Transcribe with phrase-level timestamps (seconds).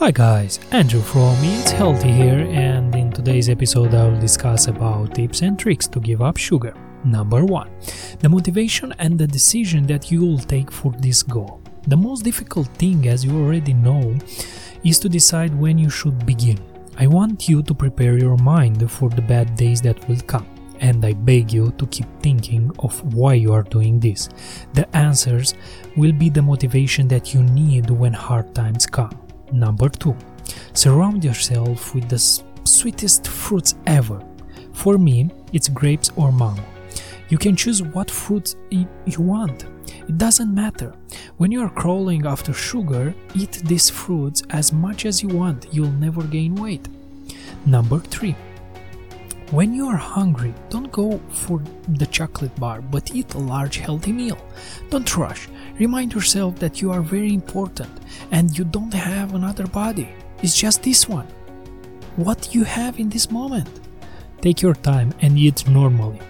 [0.00, 5.14] Hi guys, Andrew from Eat Healthy here and in today's episode I will discuss about
[5.14, 6.72] tips and tricks to give up sugar.
[7.04, 7.68] Number 1.
[8.20, 11.60] The motivation and the decision that you will take for this goal.
[11.86, 14.18] The most difficult thing as you already know
[14.82, 16.58] is to decide when you should begin.
[16.96, 20.46] I want you to prepare your mind for the bad days that will come
[20.80, 24.30] and I beg you to keep thinking of why you are doing this.
[24.72, 25.52] The answers
[25.94, 29.29] will be the motivation that you need when hard times come.
[29.52, 30.16] Number 2.
[30.72, 32.18] Surround yourself with the
[32.64, 34.22] sweetest fruits ever.
[34.72, 36.64] For me, it's grapes or mango.
[37.28, 39.66] You can choose what fruit you want.
[40.08, 40.94] It doesn't matter.
[41.36, 45.66] When you are crawling after sugar, eat these fruits as much as you want.
[45.72, 46.88] You'll never gain weight.
[47.66, 48.34] Number 3
[49.50, 54.12] when you are hungry, don't go for the chocolate bar, but eat a large healthy
[54.12, 54.38] meal.
[54.90, 55.48] Don't rush.
[55.78, 57.90] Remind yourself that you are very important
[58.30, 60.08] and you don't have another body.
[60.42, 61.26] It's just this one.
[62.14, 63.68] What you have in this moment.
[64.40, 66.20] Take your time and eat normally.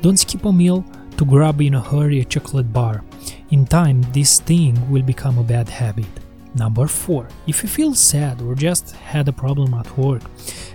[0.00, 0.84] Don't skip a meal
[1.16, 3.02] to grab in a hurry a chocolate bar.
[3.50, 6.06] In time, this thing will become a bad habit.
[6.54, 7.28] Number 4.
[7.46, 10.22] If you feel sad or just had a problem at work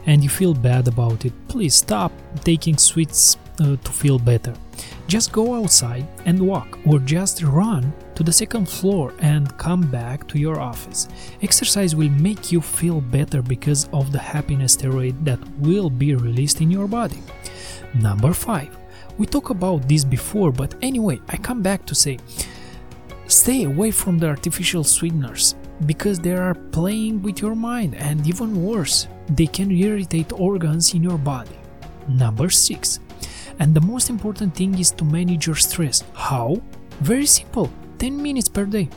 [0.05, 2.11] and you feel bad about it, please stop
[2.43, 4.53] taking sweets uh, to feel better.
[5.07, 10.27] Just go outside and walk or just run to the second floor and come back
[10.30, 11.07] to your office.
[11.41, 16.61] Exercise will make you feel better because of the happiness steroid that will be released
[16.61, 17.21] in your body.
[17.93, 18.77] Number 5.
[19.17, 22.17] We talked about this before, but anyway, I come back to say
[23.27, 25.55] stay away from the artificial sweeteners
[25.86, 31.03] because they are playing with your mind and even worse, they can irritate organs in
[31.03, 31.58] your body.
[32.08, 33.00] Number 6.
[33.59, 36.04] And the most important thing is to manage your stress.
[36.14, 36.61] How?
[37.02, 38.89] Very simple 10 minutes per day.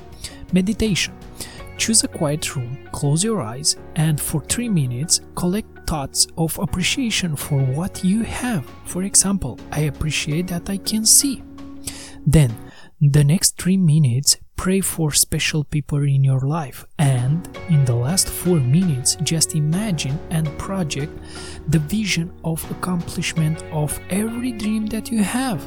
[0.53, 1.14] Meditation.
[1.77, 7.37] Choose a quiet room, close your eyes, and for 3 minutes collect thoughts of appreciation
[7.37, 8.64] for what you have.
[8.87, 11.42] For example, I appreciate that I can see.
[12.27, 12.57] Then,
[13.01, 16.84] the next 3 minutes, pray for special people in your life.
[16.98, 21.12] And in the last 4 minutes just imagine and project
[21.68, 25.62] the vision of accomplishment of every dream that you have.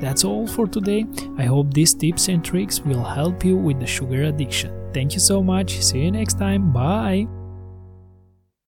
[0.00, 1.06] That's all for today.
[1.36, 4.72] I hope these tips and tricks will help you with the sugar addiction.
[4.92, 5.80] Thank you so much.
[5.80, 6.72] See you next time.
[6.72, 7.41] Bye